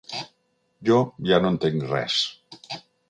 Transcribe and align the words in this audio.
Jo 0.89 0.97
ja 1.31 1.39
no 1.43 1.53
entenc 1.55 1.85
res. 1.93 2.17